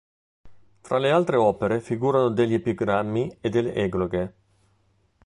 [0.81, 4.33] Fra le altre opere figurano degli epigrammi e delle egloghe.